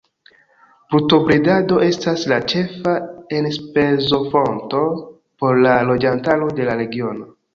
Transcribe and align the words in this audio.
Brutobredado 0.93 1.75
estas 1.87 2.23
la 2.31 2.39
ĉefa 2.53 2.95
enspezofonto 3.41 4.81
por 5.43 5.61
la 5.67 5.75
loĝantaro 5.91 6.49
de 6.61 6.69
la 6.71 6.79
regiono. 6.83 7.31